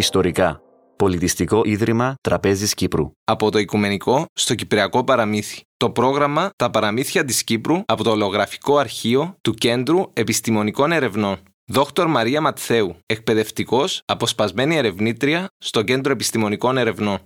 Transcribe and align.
Ιστορικά. 0.00 0.60
Πολιτιστικό 0.96 1.60
Ίδρυμα 1.64 2.14
Τραπέζης 2.20 2.74
Κύπρου. 2.74 3.10
Από 3.24 3.50
το 3.50 3.58
Οικουμενικό 3.58 4.24
στο 4.32 4.54
Κυπριακό 4.54 5.04
Παραμύθι. 5.04 5.60
Το 5.76 5.90
πρόγραμμα 5.90 6.50
Τα 6.56 6.70
Παραμύθια 6.70 7.24
της 7.24 7.44
Κύπρου 7.44 7.76
από 7.86 8.02
το 8.02 8.10
Ολογραφικό 8.10 8.76
Αρχείο 8.76 9.34
του 9.40 9.54
Κέντρου 9.54 10.02
Επιστημονικών 10.12 10.92
Ερευνών. 10.92 11.36
Δόκτωρ 11.66 12.06
Μαρία 12.06 12.40
Ματθέου, 12.40 12.96
εκπαιδευτικός, 13.06 14.02
αποσπασμένη 14.04 14.76
ερευνήτρια 14.76 15.46
στο 15.58 15.82
Κέντρο 15.82 16.12
Επιστημονικών 16.12 16.76
Ερευνών. 16.76 17.18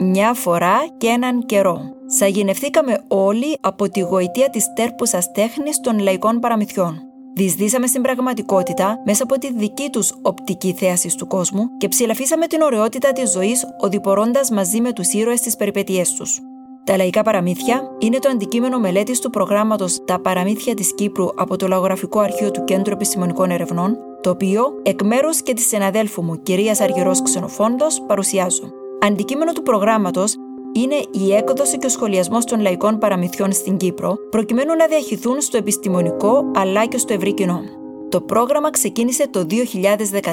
Μια 0.00 0.34
φορά 0.34 0.76
και 0.98 1.06
έναν 1.06 1.46
καιρό. 1.46 1.80
Σαγηνευθήκαμε 2.18 3.04
όλοι 3.08 3.58
από 3.60 3.88
τη 3.88 4.00
γοητεία 4.00 4.50
της 4.50 4.72
τέρπουσας 4.74 5.32
τέχνης 5.32 5.80
των 5.80 5.98
λαϊκών 5.98 6.40
παραμυθιών. 6.40 7.05
Δυσδύσαμε 7.38 7.86
στην 7.86 8.02
πραγματικότητα 8.02 9.02
μέσα 9.04 9.22
από 9.22 9.38
τη 9.38 9.52
δική 9.52 9.90
τους 9.90 10.14
οπτική 10.22 10.72
θέαση 10.72 11.16
του 11.16 11.26
κόσμου 11.26 11.76
και 11.76 11.88
ψηλαφίσαμε 11.88 12.46
την 12.46 12.60
ωραιότητα 12.60 13.12
της 13.12 13.30
ζωής 13.30 13.64
οδηπορώντας 13.80 14.50
μαζί 14.50 14.80
με 14.80 14.92
τους 14.92 15.12
ήρωες 15.12 15.40
τις 15.40 15.56
περιπέτειές 15.56 16.12
τους. 16.12 16.40
Τα 16.84 16.96
λαϊκά 16.96 17.22
παραμύθια 17.22 17.82
είναι 17.98 18.18
το 18.18 18.28
αντικείμενο 18.28 18.78
μελέτης 18.78 19.18
του 19.18 19.30
προγράμματος 19.30 20.04
Τα 20.04 20.20
Παραμύθια 20.20 20.74
της 20.74 20.94
Κύπρου 20.94 21.26
από 21.36 21.56
το 21.56 21.66
Λαγογραφικό 21.68 22.20
Αρχείο 22.20 22.50
του 22.50 22.64
Κέντρου 22.64 22.92
Επιστημονικών 22.92 23.50
Ερευνών, 23.50 23.96
το 24.20 24.30
οποίο 24.30 24.62
εκ 24.82 25.02
μέρους 25.02 25.42
και 25.42 25.52
της 25.52 25.66
συναδέλφου 25.66 26.22
μου, 26.22 26.42
κυρίας 26.42 26.80
Αργυρός 26.80 27.22
Ξενοφόντος, 27.22 28.02
παρουσιάζω. 28.06 28.70
Αντικείμενο 29.00 29.52
του 29.52 29.62
προγράμματος 29.62 30.36
είναι 30.76 31.02
η 31.10 31.34
έκδοση 31.34 31.78
και 31.78 31.86
ο 31.86 31.88
σχολιασμός 31.88 32.44
των 32.44 32.60
λαϊκών 32.60 32.98
παραμυθιών 32.98 33.52
στην 33.52 33.76
Κύπρο, 33.76 34.16
προκειμένου 34.30 34.74
να 34.74 34.86
διαχυθούν 34.86 35.40
στο 35.40 35.56
επιστημονικό 35.56 36.50
αλλά 36.54 36.86
και 36.86 36.98
στο 36.98 37.12
ευρύ 37.12 37.34
κοινό. 37.34 37.60
Το 38.08 38.20
πρόγραμμα 38.20 38.70
ξεκίνησε 38.70 39.28
το 39.28 39.46
2013 39.50 40.32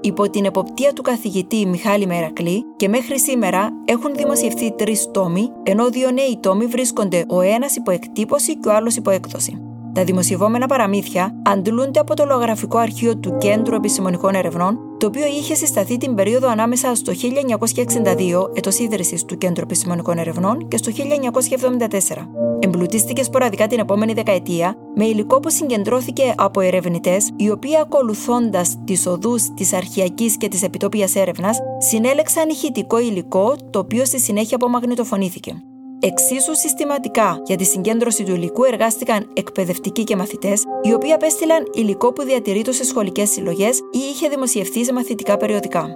υπό 0.00 0.30
την 0.30 0.44
εποπτεία 0.44 0.92
του 0.92 1.02
καθηγητή 1.02 1.66
Μιχάλη 1.66 2.06
Μερακλή 2.06 2.64
και 2.76 2.88
μέχρι 2.88 3.20
σήμερα 3.20 3.70
έχουν 3.84 4.14
δημοσιευθεί 4.14 4.72
τρεις 4.72 5.10
τόμοι, 5.10 5.50
ενώ 5.62 5.88
δύο 5.88 6.10
νέοι 6.10 6.38
τόμοι 6.42 6.66
βρίσκονται 6.66 7.24
ο 7.28 7.40
ένας 7.40 7.76
υπό 7.76 7.90
εκτύπωση 7.90 8.56
και 8.58 8.68
ο 8.68 8.74
άλλος 8.74 8.96
υπό 8.96 9.10
έκδοση. 9.10 9.67
Τα 9.92 10.04
δημοσιευόμενα 10.04 10.66
παραμύθια 10.66 11.34
αντλούνται 11.42 12.00
από 12.00 12.14
το 12.14 12.24
λογογραφικό 12.24 12.78
αρχείο 12.78 13.16
του 13.16 13.36
Κέντρου 13.38 13.74
Επιστημονικών 13.74 14.34
Ερευνών, 14.34 14.78
το 14.98 15.06
οποίο 15.06 15.26
είχε 15.26 15.54
συσταθεί 15.54 15.96
την 15.96 16.14
περίοδο 16.14 16.48
ανάμεσα 16.48 16.94
στο 16.94 17.12
1962, 17.12 18.50
έτος 18.54 18.78
ίδρυσης 18.78 19.24
του 19.24 19.38
Κέντρου 19.38 19.62
Επιστημονικών 19.62 20.18
Ερευνών, 20.18 20.68
και 20.68 20.76
στο 20.76 20.92
1974. 20.92 22.28
Εμπλουτίστηκε 22.58 23.22
σποραδικά 23.22 23.66
την 23.66 23.78
επόμενη 23.78 24.12
δεκαετία 24.12 24.74
με 24.94 25.04
υλικό 25.04 25.40
που 25.40 25.50
συγκεντρώθηκε 25.50 26.34
από 26.36 26.60
ερευνητές, 26.60 27.30
οι 27.36 27.50
οποίοι 27.50 27.76
ακολουθώντας 27.76 28.76
τις 28.84 29.06
οδούς 29.06 29.54
της 29.54 29.72
αρχιακή 29.72 30.36
και 30.36 30.48
της 30.48 30.62
επιτόπιας 30.62 31.14
έρευνας, 31.14 31.58
συνέλεξαν 31.78 32.48
ηχητικό 32.48 32.98
υλικό, 32.98 33.56
το 33.70 33.78
οποίο 33.78 34.04
στη 34.04 34.20
συνέχεια 34.20 34.56
απομαγνητοφωνήθηκε. 34.56 35.62
Εξίσου 36.00 36.56
συστηματικά 36.56 37.40
για 37.44 37.56
τη 37.56 37.64
συγκέντρωση 37.64 38.24
του 38.24 38.34
υλικού 38.34 38.64
εργάστηκαν 38.64 39.30
εκπαιδευτικοί 39.32 40.04
και 40.04 40.16
μαθητές, 40.16 40.62
οι 40.82 40.92
οποίοι 40.92 41.12
απέστειλαν 41.12 41.64
υλικό 41.74 42.12
που 42.12 42.22
διατηρείται 42.22 42.72
σε 42.72 42.84
σχολικές 42.84 43.30
συλλογές 43.30 43.78
ή 43.78 43.98
είχε 44.10 44.28
δημοσιευθεί 44.28 44.84
σε 44.84 44.92
μαθητικά 44.92 45.36
περιοδικά. 45.36 45.88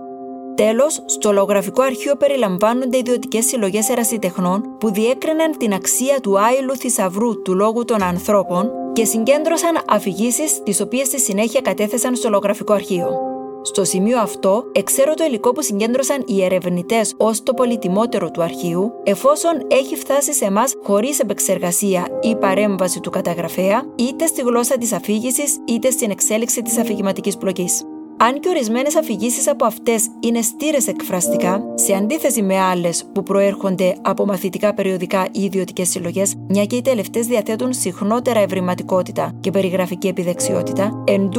Τέλος, 0.55 1.03
στο 1.07 1.33
λογογραφικό 1.33 1.83
αρχείο 1.83 2.17
περιλαμβάνονται 2.17 2.97
ιδιωτικές 2.97 3.47
συλλογές 3.47 3.89
ερασιτεχνών 3.89 4.77
που 4.79 4.93
διέκριναν 4.93 5.57
την 5.59 5.73
αξία 5.73 6.21
του 6.21 6.41
άειλου 6.41 6.77
θησαυρού 6.77 7.43
του 7.43 7.55
λόγου 7.55 7.85
των 7.85 8.03
ανθρώπων 8.03 8.71
και 8.93 9.05
συγκέντρωσαν 9.05 9.83
αφηγήσεις, 9.89 10.63
τις 10.63 10.81
οποίες 10.81 11.07
στη 11.07 11.21
συνέχεια 11.21 11.61
κατέθεσαν 11.61 12.17
στο 12.17 12.29
λογογραφικό 12.29 12.73
αρχείο. 12.73 13.32
Στο 13.63 13.85
σημείο 13.85 14.19
αυτό, 14.19 14.65
εξαίρω 14.73 15.15
το 15.15 15.25
υλικό 15.25 15.53
που 15.53 15.63
συγκέντρωσαν 15.63 16.23
οι 16.27 16.45
ερευνητές 16.45 17.15
ως 17.17 17.43
το 17.43 17.55
πολυτιμότερο 17.55 18.31
του 18.31 18.43
αρχείου, 18.43 18.93
εφόσον 19.03 19.67
έχει 19.69 19.97
φτάσει 19.97 20.33
σε 20.33 20.45
εμάς 20.45 20.75
χωρίς 20.83 21.19
επεξεργασία 21.19 22.07
ή 22.21 22.37
παρέμβαση 22.37 23.01
του 23.01 23.11
καταγραφέα, 23.11 23.83
είτε 23.97 24.27
στη 24.27 24.43
γλώσσα 24.43 24.79
της 24.79 24.93
αφήγησης 24.93 25.59
είτε 25.67 25.91
στην 25.91 26.11
εξέλιξη 26.11 26.63
της 26.63 26.79
αφηγηματικής 26.79 27.37
πλοκής. 27.37 27.85
Αν 28.25 28.41
και 28.41 28.49
ορισμένες 28.49 28.97
αφηγήσεις 28.97 29.49
από 29.49 29.65
αυτές 29.65 30.09
είναι 30.21 30.43
στήρες 30.43 30.87
εκφραστικά, 30.87 31.63
σε 31.75 31.95
αντίθεση 31.95 32.43
με 32.43 32.59
άλλες 32.59 33.05
που 33.15 33.23
προέρχονται 33.23 33.97
από 34.03 34.27
μαθητικά 34.27 34.75
περιοδικά 34.75 35.29
ή 35.33 35.43
ιδιωτικές 35.43 35.89
συλλογές, 35.89 36.35
μια 36.49 36.65
και 36.65 36.77
οι 36.77 36.83
τελευταίες 36.83 37.27
διαθέτουν 37.27 37.73
συχνότερα 37.73 38.41
ευρηματικότητα 38.41 39.33
και 39.41 39.51
περιγραφική 39.51 40.09
επιδεξιότητα, 40.09 41.03
εν 41.07 41.31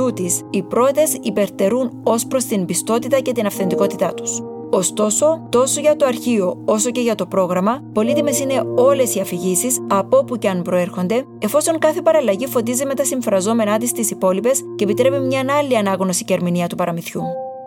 οι 0.49 0.63
πρώτες 0.63 1.17
υπερτερούν 1.21 2.01
ως 2.03 2.25
προς 2.27 2.45
την 2.45 2.65
πιστότητα 2.65 3.19
και 3.19 3.31
την 3.31 3.45
αυθεντικότητά 3.45 4.13
τους. 4.13 4.52
Ωστόσο, 4.75 5.47
τόσο 5.49 5.79
για 5.79 5.95
το 5.95 6.05
αρχείο 6.05 6.61
όσο 6.65 6.91
και 6.91 7.01
για 7.01 7.15
το 7.15 7.25
πρόγραμμα, 7.25 7.83
πολύτιμες 7.93 8.39
είναι 8.39 8.61
όλες 8.75 9.15
οι 9.15 9.19
αφηγήσεις 9.19 9.79
από 9.89 10.17
όπου 10.17 10.37
και 10.37 10.49
αν 10.49 10.61
προέρχονται, 10.61 11.25
εφόσον 11.39 11.79
κάθε 11.79 12.01
παραλλαγή 12.01 12.47
φωτίζει 12.47 12.85
με 12.85 12.93
τα 12.93 13.03
συμφραζόμενά 13.03 13.77
της 13.77 13.91
τις 13.91 14.11
υπόλοιπες 14.11 14.61
και 14.75 14.83
επιτρέπει 14.83 15.19
μια 15.19 15.45
άλλη 15.57 15.77
ανάγνωση 15.77 16.23
και 16.23 16.33
ερμηνεία 16.33 16.67
του 16.67 16.75
παραμυθιού. 16.75 17.21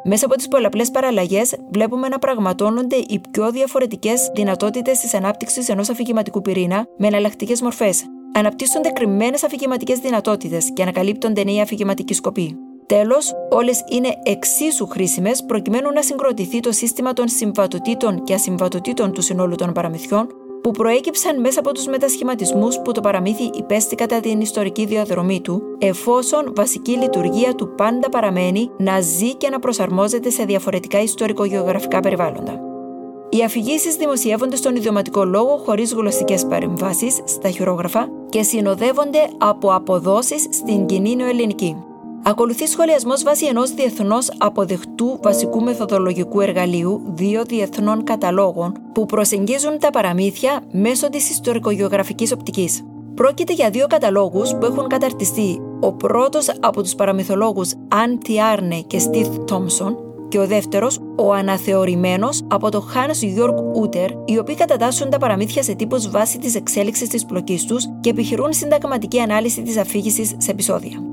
Μέσα 0.04 0.26
από 0.26 0.34
τις 0.34 0.48
πολλαπλές 0.48 0.90
παραλλαγές, 0.90 1.54
βλέπουμε 1.72 2.08
να 2.08 2.18
πραγματώνονται 2.18 2.96
οι 2.96 3.20
πιο 3.30 3.50
διαφορετικές 3.50 4.30
δυνατότητες 4.34 4.98
της 4.98 5.14
ανάπτυξης 5.14 5.68
ενός 5.68 5.88
αφηγηματικού 5.88 6.42
πυρήνα 6.42 6.86
με 6.96 7.06
εναλλακτικές 7.06 7.62
μορφές. 7.62 8.04
Αναπτύσσονται 8.34 8.88
κρυμμένες 8.88 9.44
αφηγηματικές 9.44 9.98
δυνατότητες 9.98 10.72
και 10.72 10.82
ανακαλύπτονται 10.82 11.44
νέοι 11.44 11.60
αφηγηματικοί 11.60 12.14
σκοποί. 12.14 12.56
Τέλος, 12.86 13.32
όλες 13.50 13.84
είναι 13.88 14.08
εξίσου 14.22 14.86
χρήσιμες 14.86 15.44
προκειμένου 15.44 15.92
να 15.92 16.02
συγκροτηθεί 16.02 16.60
το 16.60 16.72
σύστημα 16.72 17.12
των 17.12 17.28
συμβατοτήτων 17.28 18.24
και 18.24 18.34
ασυμβατοτήτων 18.34 19.12
του 19.12 19.22
συνόλου 19.22 19.54
των 19.54 19.72
παραμυθιών, 19.72 20.26
που 20.62 20.70
προέκυψαν 20.70 21.40
μέσα 21.40 21.60
από 21.60 21.72
τους 21.72 21.86
μετασχηματισμούς 21.86 22.78
που 22.78 22.92
το 22.92 23.00
παραμύθι 23.00 23.50
υπέστη 23.54 23.94
κατά 23.94 24.20
την 24.20 24.40
ιστορική 24.40 24.84
διαδρομή 24.84 25.40
του, 25.40 25.62
εφόσον 25.78 26.52
βασική 26.56 26.92
λειτουργία 26.92 27.54
του 27.54 27.74
πάντα 27.74 28.08
παραμένει 28.08 28.70
να 28.78 29.00
ζει 29.00 29.34
και 29.34 29.48
να 29.48 29.58
προσαρμόζεται 29.58 30.30
σε 30.30 30.44
διαφορετικά 30.44 31.02
ιστορικογεωγραφικά 31.02 32.00
περιβάλλοντα. 32.00 32.60
Οι 33.28 33.42
αφηγήσεις 33.44 33.96
δημοσιεύονται 33.96 34.56
στον 34.56 34.76
ιδιωματικό 34.76 35.24
λόγο 35.24 35.56
χωρίς 35.56 35.92
γλωσσικές 35.92 36.46
παρεμβάσεις 36.46 37.20
στα 37.24 37.50
χειρόγραφα 37.50 38.08
και 38.28 38.42
συνοδεύονται 38.42 39.28
από 39.38 39.74
αποδόσεις 39.74 40.46
στην 40.50 40.86
κοινή 40.86 41.16
νεοελληνική. 41.16 41.76
Ακολουθεί 42.28 42.66
σχολιασμός 42.66 43.22
βάσει 43.22 43.46
ενός 43.46 43.74
διεθνώς 43.74 44.28
αποδεκτού 44.38 45.18
βασικού 45.22 45.62
μεθοδολογικού 45.62 46.40
εργαλείου 46.40 47.02
δύο 47.06 47.44
διεθνών 47.44 48.04
καταλόγων 48.04 48.72
που 48.92 49.06
προσεγγίζουν 49.06 49.78
τα 49.78 49.90
παραμύθια 49.90 50.62
μέσω 50.72 51.08
της 51.08 51.30
ιστορικογεωγραφικής 51.30 52.32
οπτικής. 52.32 52.82
Πρόκειται 53.14 53.52
για 53.52 53.70
δύο 53.70 53.86
καταλόγους 53.86 54.50
που 54.50 54.64
έχουν 54.64 54.86
καταρτιστεί 54.86 55.60
ο 55.80 55.92
πρώτος 55.92 56.50
από 56.60 56.82
τους 56.82 56.94
παραμυθολόγους 56.94 57.72
Αν 57.88 58.18
Τιάρνε 58.18 58.80
και 58.80 58.98
Στίθ 58.98 59.28
Τόμσον 59.44 59.96
και 60.28 60.38
ο 60.38 60.46
δεύτερος, 60.46 60.98
ο 61.16 61.32
αναθεωρημένος 61.32 62.42
από 62.48 62.70
τον 62.70 62.84
Hans 62.94 63.40
Jörg 63.40 63.82
Ούτερ, 63.82 64.10
οι 64.24 64.38
οποίοι 64.38 64.54
κατατάσσουν 64.54 65.10
τα 65.10 65.18
παραμύθια 65.18 65.62
σε 65.62 65.74
τύπους 65.74 66.10
βάσει 66.10 66.38
της 66.38 66.54
εξέλιξης 66.54 67.08
της 67.08 67.24
πλοκής 67.24 67.64
τους 67.64 67.84
και 68.00 68.10
επιχειρούν 68.10 68.52
συνταγματική 68.52 69.20
ανάλυση 69.20 69.62
της 69.62 69.76
αφήγησης 69.76 70.34
σε 70.38 70.50
επεισόδια. 70.50 71.05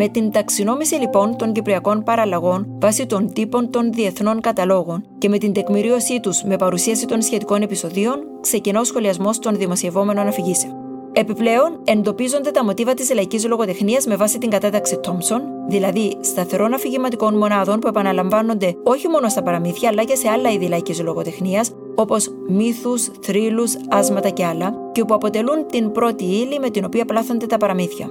Με 0.00 0.08
την 0.08 0.30
ταξινόμηση 0.30 0.94
λοιπόν 0.94 1.36
των 1.36 1.52
κυπριακών 1.52 2.02
παραλλαγών 2.02 2.66
βάσει 2.80 3.06
των 3.06 3.32
τύπων 3.32 3.70
των 3.70 3.92
διεθνών 3.92 4.40
καταλόγων 4.40 5.04
και 5.18 5.28
με 5.28 5.38
την 5.38 5.52
τεκμηρίωσή 5.52 6.20
τους 6.20 6.42
με 6.42 6.56
παρουσίαση 6.56 7.06
των 7.06 7.22
σχετικών 7.22 7.62
επεισοδίων, 7.62 8.16
ξεκινά 8.40 8.80
ο 8.80 8.84
σχολιασμός 8.84 9.38
των 9.38 9.56
δημοσιευόμενων 9.56 10.26
αφηγήσεων. 10.26 10.74
Επιπλέον, 11.12 11.80
εντοπίζονται 11.84 12.50
τα 12.50 12.64
μοτίβα 12.64 12.94
της 12.94 13.14
λαϊκής 13.14 13.46
λογοτεχνίας 13.46 14.06
με 14.06 14.16
βάση 14.16 14.38
την 14.38 14.50
κατάταξη 14.50 14.98
Τόμψον, 15.00 15.42
δηλαδή 15.68 16.16
σταθερών 16.20 16.74
αφηγηματικών 16.74 17.36
μονάδων 17.36 17.78
που 17.78 17.88
επαναλαμβάνονται 17.88 18.74
όχι 18.82 19.08
μόνο 19.08 19.28
στα 19.28 19.42
παραμύθια 19.42 19.88
αλλά 19.88 20.04
και 20.04 20.14
σε 20.14 20.28
άλλα 20.28 20.50
είδη 20.50 20.68
λαϊκής 20.68 21.00
λογοτεχνίας, 21.00 21.70
όπως 21.94 22.28
μύθους, 22.48 23.10
θρύλους, 23.20 23.76
άσματα 23.88 24.28
και 24.28 24.44
άλλα, 24.44 24.74
και 24.92 25.04
που 25.04 25.14
αποτελούν 25.14 25.66
την 25.66 25.92
πρώτη 25.92 26.24
ύλη 26.24 26.58
με 26.58 26.70
την 26.70 26.84
οποία 26.84 27.04
πλάθονται 27.04 27.46
τα 27.46 27.56
παραμύθια. 27.56 28.08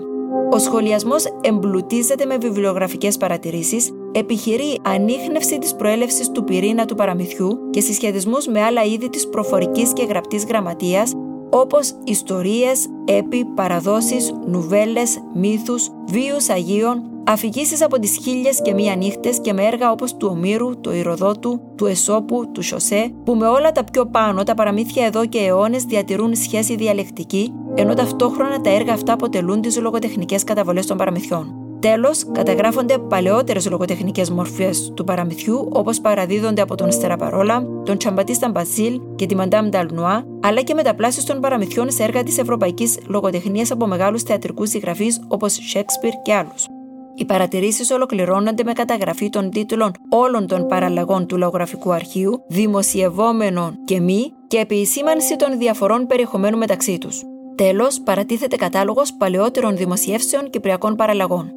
Ο 0.52 0.58
σχολιασμός 0.60 1.26
εμπλουτίζεται 1.42 2.26
με 2.26 2.38
βιβλιογραφικές 2.38 3.18
παρατηρήσεις, 3.18 3.92
επιχειρεί 4.12 4.80
ανείχνευση 4.84 5.58
της 5.58 5.76
προέλευσης 5.76 6.32
του 6.32 6.44
πυρήνα 6.44 6.86
του 6.86 6.96
παραμυθιού 6.96 7.70
και 7.70 7.82
συσχετισμούς 7.82 8.48
με 8.48 8.62
άλλα 8.62 8.84
είδη 8.84 9.10
της 9.10 9.28
προφορικής 9.28 9.94
και 9.94 10.04
γραπτής 10.04 10.46
γραμματείας, 10.46 11.14
όπως 11.50 11.94
ιστορίες, 12.04 12.88
έπι, 13.06 13.46
παραδόσεις, 13.46 14.34
νουβέλες, 14.48 15.18
μύθους, 15.34 15.90
βίους 16.08 16.50
Αγίων, 16.50 17.02
αφηγήσεις 17.28 17.84
από 17.84 18.00
τις 18.00 18.18
χίλιες 18.24 18.62
και 18.62 18.74
μία 18.74 18.96
νύχτες 18.96 19.40
και 19.42 19.54
με 19.54 19.64
έργα 19.64 19.92
όπως 19.92 20.18
του 20.18 20.28
Ομήρου, 20.32 20.80
του 20.82 20.92
Ηροδότου, 20.92 21.62
του 21.76 21.86
Εσώπου, 21.86 22.52
του 22.52 22.62
Σωσέ, 22.62 23.12
που 23.24 23.36
με 23.36 23.48
όλα 23.48 23.72
τα 23.72 23.84
πιο 23.84 24.06
πάνω 24.06 24.44
τα 24.44 24.54
παραμύθια 24.54 25.06
εδώ 25.06 25.26
και 25.26 25.40
αιώνες 25.40 25.84
διατηρούν 25.84 26.36
σχέση 26.36 26.76
διαλεκτική, 26.76 27.54
ενώ 27.76 27.94
ταυτόχρονα 27.94 28.62
τα 28.62 28.70
έργα 28.70 28.94
αυτά 28.94 29.14
αποτελούν 29.14 29.62
τις 29.62 29.80
λογοτεχνικές 29.80 30.44
καταβολές 30.44 30.86
των 30.86 30.98
παραμυθιών. 30.98 31.56
Τέλος, 31.80 32.24
καταγράφονται 32.32 32.98
παλαιότερες 32.98 33.70
λογοτεχνικές 33.70 34.30
μορφές 34.30 34.92
του 34.96 35.04
παραμυθιού, 35.04 35.70
όπως 35.72 36.02
παραδίδονται 36.02 36.62
από 36.62 36.76
τον 36.76 36.92
Στεραπαρόλα, 36.92 37.64
τον 37.86 37.98
Τσαμπατίστα 37.98 38.50
Μπασίλ 38.50 39.02
και 39.16 39.26
τη 39.26 39.36
Μαντάμ 39.36 39.70
Νταλνουά, 39.70 40.26
αλλά 40.42 40.62
και 40.62 40.74
μεταπλάσεις 40.74 41.24
των 41.24 41.40
παραμυθιών 41.40 41.92
σε 41.92 42.04
έργα 42.04 42.24
της 42.24 42.38
ευρωπαϊκής 42.38 42.98
λογοτεχνίας 43.08 43.72
από 43.72 43.88
μεγάλους 43.88 44.24
θεατρικούς 44.24 44.70
συγγραφείς 44.70 45.22
όπως 45.28 45.54
Σέξπιρ 45.54 46.12
και 46.22 46.34
άλλους. 46.34 46.77
Οι 47.20 47.26
παρατηρήσεις 47.26 47.92
ολοκληρώνονται 47.92 48.64
με 48.64 48.74
καταγραφή 48.74 49.30
των 49.30 49.50
τίτλων 49.50 49.92
όλων 50.10 50.48
των 50.48 50.68
παραλλαγών 50.68 51.28
του 51.28 51.38
λογογραφικού 51.38 51.92
αρχείου, 51.92 52.44
δημοσιευόμενων 52.48 53.78
και 53.86 54.00
μη, 54.00 54.32
και 54.48 54.58
επισήμανση 54.58 55.36
των 55.36 55.58
διαφορών 55.58 56.08
περιεχομένου 56.08 56.58
μεταξύ 56.58 56.98
τους. 56.98 57.24
Τέλος, 57.56 58.02
παρατίθεται 58.02 58.56
κατάλογος 58.56 59.14
παλαιότερων 59.14 59.78
δημοσιεύσεων 59.78 60.50
κυπριακών 60.50 60.96
παραλλαγών. 60.96 61.52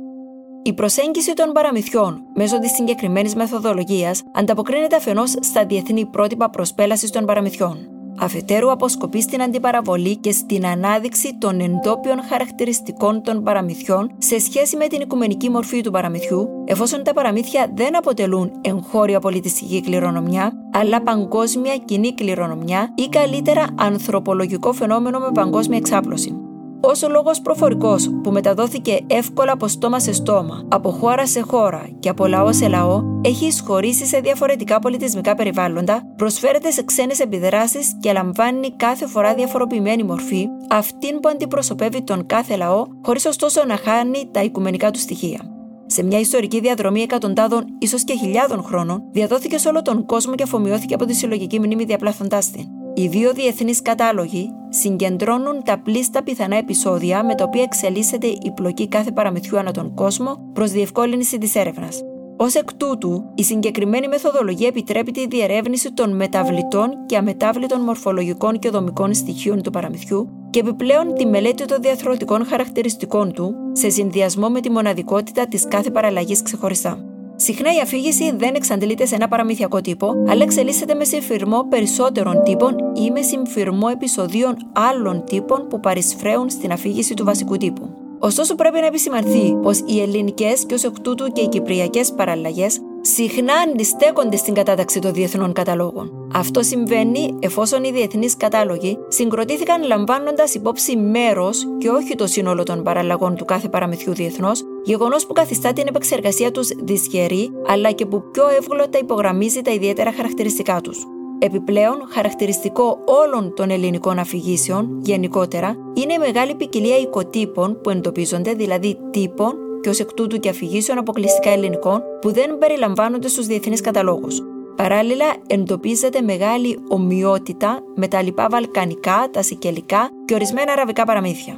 Η 0.63 0.73
προσέγγιση 0.73 1.35
των 1.35 1.53
παραμυθιών 1.53 2.23
μέσω 2.35 2.59
της 2.59 2.71
συγκεκριμένης 2.71 3.35
μεθοδολογίας 3.35 4.23
ανταποκρίνεται 4.33 4.97
αφενός 4.97 5.35
στα 5.41 5.67
διεθνή 5.67 6.07
πρότυπα 6.07 6.51
προσπέλασης 6.51 7.11
των 7.11 7.25
παραμυθιών. 7.25 8.00
Αφετέρου, 8.21 8.71
αποσκοπεί 8.71 9.21
στην 9.21 9.43
αντιπαραβολή 9.43 10.17
και 10.17 10.33
στην 10.33 10.67
ανάδειξη 10.67 11.37
των 11.39 11.61
εντόπιων 11.61 12.23
χαρακτηριστικών 12.29 13.23
των 13.23 13.43
παραμυθιών 13.43 14.11
σε 14.19 14.39
σχέση 14.39 14.77
με 14.77 14.87
την 14.87 15.01
οικουμενική 15.01 15.51
μορφή 15.51 15.81
του 15.81 15.91
παραμυθιού, 15.91 16.49
εφόσον 16.65 17.03
τα 17.03 17.13
παραμύθια 17.13 17.71
δεν 17.75 17.97
αποτελούν 17.97 18.51
εγχώρια 18.61 19.21
πολιτιστική 19.21 19.81
κληρονομιά, 19.81 20.53
αλλά 20.73 21.03
παγκόσμια 21.03 21.77
κοινή 21.77 22.15
κληρονομιά 22.15 22.93
ή 22.95 23.09
καλύτερα 23.09 23.67
ανθρωπολογικό 23.75 24.73
φαινόμενο 24.73 25.19
με 25.19 25.31
παγκόσμια 25.33 25.79
εξάπλωση 25.79 26.50
όσο 26.81 27.09
λόγος 27.09 27.41
προφορικός 27.41 28.11
που 28.23 28.31
μεταδόθηκε 28.31 29.01
εύκολα 29.07 29.53
από 29.53 29.69
στόμα 29.69 30.01
σε 30.01 30.13
στόμα, 30.13 30.67
από 30.69 30.91
χώρα 30.91 31.27
σε 31.27 31.41
χώρα 31.41 31.89
και 31.99 32.09
από 32.09 32.27
λαό 32.27 32.53
σε 32.53 32.69
λαό, 32.69 33.03
έχει 33.21 33.47
εισχωρήσει 33.47 34.07
σε 34.07 34.21
διαφορετικά 34.21 34.79
πολιτισμικά 34.79 35.35
περιβάλλοντα, 35.35 36.03
προσφέρεται 36.17 36.71
σε 36.71 36.83
ξένες 36.83 37.21
επιδράσεις 37.21 37.97
και 38.01 38.13
λαμβάνει 38.13 38.71
κάθε 38.77 39.07
φορά 39.07 39.35
διαφοροποιημένη 39.35 40.03
μορφή, 40.03 40.47
αυτήν 40.71 41.21
που 41.21 41.29
αντιπροσωπεύει 41.29 42.03
τον 42.03 42.27
κάθε 42.27 42.57
λαό, 42.57 42.87
χωρίς 43.03 43.25
ωστόσο 43.25 43.65
να 43.65 43.77
χάνει 43.77 44.29
τα 44.31 44.43
οικουμενικά 44.43 44.91
του 44.91 44.99
στοιχεία. 44.99 45.41
Σε 45.87 46.03
μια 46.03 46.19
ιστορική 46.19 46.61
διαδρομή 46.61 47.01
εκατοντάδων, 47.01 47.65
ίσως 47.79 48.05
και 48.05 48.17
χιλιάδων 48.17 48.63
χρόνων, 48.63 49.03
διαδόθηκε 49.13 49.59
σε 49.59 49.69
όλο 49.69 49.83
τον 49.83 50.07
κόσμο 50.07 50.35
και 50.35 50.43
αφομοιώθηκε 50.43 50.95
από 50.95 51.05
τη 51.05 51.15
συλλογική 51.15 51.59
μνήμη 51.59 51.85
διαπλάθοντάς 51.85 52.51
την. 52.51 52.80
Οι 53.01 53.09
δύο 53.09 53.33
διεθνείς 53.33 53.83
κατάλογοι 53.83 54.51
συγκεντρώνουν 54.69 55.63
τα 55.65 55.79
πλήστα 55.79 56.23
πιθανά 56.23 56.57
επεισόδια 56.57 57.25
με 57.25 57.35
τα 57.35 57.45
οποία 57.45 57.63
εξελίσσεται 57.63 58.27
η 58.27 58.53
πλοκή 58.55 58.89
κάθε 58.89 59.11
παραμυθιού 59.11 59.59
ανά 59.59 59.71
τον 59.71 59.95
κόσμο 59.95 60.51
προς 60.53 60.71
διευκόλυνση 60.71 61.39
της 61.39 61.55
έρευνας. 61.55 62.01
Ω 62.37 62.45
εκ 62.59 62.75
τούτου, 62.75 63.25
η 63.35 63.43
συγκεκριμένη 63.43 64.09
μεθοδολογία 64.09 64.69
επιτρέπει 64.69 65.11
τη 65.11 65.27
διερεύνηση 65.27 65.93
των 65.93 66.17
μεταβλητών 66.17 66.91
και 67.07 67.17
αμετάβλητων 67.17 67.81
μορφολογικών 67.81 68.59
και 68.59 68.71
δομικών 68.71 69.15
στοιχείων 69.15 69.63
του 69.63 69.71
παραμυθιού 69.71 70.29
και 70.51 70.61
επιπλέον 70.61 71.15
τη 71.15 71.27
μελέτη 71.27 71.65
των 71.65 71.83
διαθροτικών 71.83 72.45
χαρακτηριστικών 72.47 73.33
του 73.33 73.55
σε 73.73 73.89
συνδυασμό 73.89 74.49
με 74.49 74.61
τη 74.61 74.71
μοναδικότητα 74.71 75.47
της 75.47 75.69
κάθε 75.69 75.91
παραλλαγής 75.91 76.43
ξεχωριστά. 76.43 77.10
Συχνά 77.41 77.75
η 77.75 77.81
αφήγηση 77.81 78.33
δεν 78.37 78.55
εξαντλείται 78.55 79.07
σε 79.07 79.15
ένα 79.15 79.29
παραμυθιακό 79.29 79.81
τύπο, 79.81 80.25
αλλά 80.29 80.43
εξελίσσεται 80.43 80.95
με 80.95 81.05
συμφυρμό 81.05 81.67
περισσότερων 81.69 82.43
τύπων 82.43 82.77
ή 82.95 83.11
με 83.11 83.23
συμφυρμό 83.23 83.89
επεισοδίων 83.93 84.57
άλλων 84.73 85.25
τύπων 85.25 85.67
που 85.69 85.81
παρισφρέουν 85.81 86.51
στην 86.51 86.73
αφήγηση 86.73 87.15
του 87.15 87.25
βασικού 87.25 87.57
τύπου. 87.57 87.91
Ωστόσο, 88.19 88.55
πρέπει 88.55 88.81
να 88.81 88.87
επισημανθεί 88.87 89.57
πως 89.63 89.83
οι 89.87 90.01
ελληνικές 90.01 90.65
και 90.67 90.75
ως 90.75 90.85
εκ 90.85 91.01
τούτου 91.01 91.33
και 91.33 91.41
οι 91.41 91.49
κυπριακές 91.49 92.13
παραλλαγές 92.13 92.81
συχνά 93.01 93.55
αντιστέκονται 93.55 94.37
στην 94.37 94.55
κατάταξη 94.55 94.99
των 94.99 95.13
διεθνών 95.13 95.53
καταλόγων. 95.53 96.29
Αυτό 96.35 96.63
συμβαίνει 96.63 97.35
εφόσον 97.41 97.85
οι 97.85 97.93
διεθνείς 97.93 98.37
κατάλογοι 98.37 98.99
συγκροτήθηκαν 99.09 99.83
λαμβάνοντας 99.83 100.55
υπόψη 100.55 100.97
μέρος 100.97 101.67
και 101.79 101.89
όχι 101.89 102.15
το 102.15 102.27
σύνολο 102.27 102.63
των 102.63 102.83
παραλλαγών 102.83 103.37
του 103.37 103.45
κάθε 103.45 103.69
παραμυθιού 103.69 104.15
διεθνώς, 104.15 104.63
γεγονός 104.85 105.27
που 105.27 105.33
καθιστά 105.33 105.73
την 105.73 105.87
επεξεργασία 105.87 106.51
τους 106.51 106.69
δυσχερή, 106.83 107.51
αλλά 107.67 107.91
και 107.91 108.07
που 108.07 108.23
πιο 108.31 108.49
εύγλωτα 108.49 108.99
υπογραμμίζει 108.99 109.63
τα 109.63 109.71
ιδιαίτερα 109.71 110.13
χαρακτηριστικά 110.13 110.81
τους. 110.81 111.07
Επιπλέον, 111.43 111.97
χαρακτηριστικό 112.09 112.99
όλων 113.05 113.55
των 113.55 113.71
ελληνικών 113.71 114.19
αφηγήσεων, 114.19 114.99
γενικότερα, 115.03 115.77
είναι 115.95 116.13
η 116.13 116.19
μεγάλη 116.19 116.55
ποικιλία 116.55 116.99
οικοτύπων 116.99 117.81
που 117.83 117.91
εντοπίζονται, 117.91 118.53
δηλαδή 118.53 118.99
τύπων 119.11 119.55
και 119.83 119.89
ως 119.89 119.99
εκ 120.01 120.13
τούτου 120.13 120.39
και 120.39 120.49
αφηγήσεων 120.49 120.99
αποκλειστικά 120.99 121.51
ελληνικών 121.51 122.03
που 122.21 122.33
δεν 122.33 122.59
περιλαμβάνονται 122.59 123.29
στους 123.29 123.47
διεθνείς 123.47 123.81
καταλόγους. 123.81 124.43
Παράλληλα, 124.77 125.35
εντοπίζεται 125.47 126.21
μεγάλη 126.21 126.79
ομοιότητα 126.89 127.83
με 127.95 128.09
τα 128.09 128.23
λοιπά 128.23 128.47
βαλκανικά, 128.51 129.29
τα 129.33 129.43
σικελικά 129.43 130.11
και 130.25 130.35
ορισμένα 130.35 130.73
αραβικά 130.73 131.05
παραμύθια. 131.05 131.57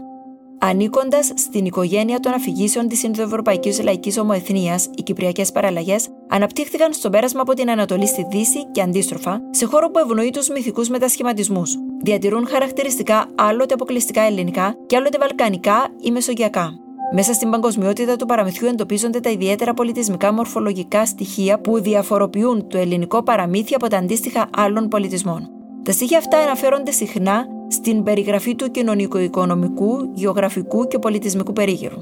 Ανήκοντας 0.64 1.32
στην 1.34 1.64
οικογένεια 1.64 2.20
των 2.20 2.32
αφηγήσεων 2.32 2.88
της 2.88 3.02
Ινδοευρωπαϊκής 3.02 3.82
Λαϊκής 3.82 4.18
Ομοεθνίας, 4.18 4.88
οι 4.96 5.02
Κυπριακές 5.02 5.52
Παραλλαγές 5.52 6.08
αναπτύχθηκαν 6.28 6.92
στο 6.92 7.10
πέρασμα 7.10 7.40
από 7.40 7.54
την 7.54 7.70
Ανατολή 7.70 8.06
στη 8.06 8.26
Δύση 8.30 8.66
και 8.72 8.80
αντίστροφα, 8.80 9.40
σε 9.50 9.66
χώρο 9.66 9.90
που 9.90 9.98
ευνοεί 9.98 10.30
τους 10.30 10.48
μυθικούς 10.48 10.88
μετασχηματισμούς. 10.88 11.76
Διατηρούν 12.02 12.46
χαρακτηριστικά 12.46 13.26
άλλοτε 13.34 13.74
αποκλειστικά 13.74 14.22
ελληνικά 14.22 14.74
και 14.86 14.96
άλλοτε 14.96 15.18
βαλκανικά 15.18 15.88
ή 16.00 16.10
μεσογειακά. 16.10 16.81
Μέσα 17.14 17.32
στην 17.32 17.50
παγκοσμιότητα 17.50 18.16
του 18.16 18.26
παραμυθιού 18.26 18.68
εντοπίζονται 18.68 19.20
τα 19.20 19.30
ιδιαίτερα 19.30 19.74
πολιτισμικά 19.74 20.32
μορφολογικά 20.32 21.06
στοιχεία 21.06 21.60
που 21.60 21.80
διαφοροποιούν 21.80 22.68
το 22.68 22.78
ελληνικό 22.78 23.22
παραμύθι 23.22 23.74
από 23.74 23.88
τα 23.88 23.96
αντίστοιχα 23.96 24.46
άλλων 24.56 24.88
πολιτισμών. 24.88 25.48
Τα 25.82 25.92
στοιχεία 25.92 26.18
αυτά 26.18 26.38
αναφέρονται 26.38 26.90
συχνά 26.90 27.46
στην 27.68 28.02
περιγραφή 28.02 28.54
του 28.54 28.70
κοινωνικο-οικονομικού, 28.70 30.10
γεωγραφικού 30.14 30.86
και 30.86 30.98
πολιτισμικού 30.98 31.52
περίγυρου. 31.52 31.96